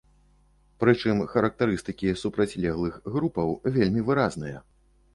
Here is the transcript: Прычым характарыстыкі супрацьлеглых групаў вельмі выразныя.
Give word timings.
Прычым 0.83 1.21
характарыстыкі 1.33 2.15
супрацьлеглых 2.23 2.93
групаў 3.19 3.57
вельмі 3.81 4.01
выразныя. 4.13 4.57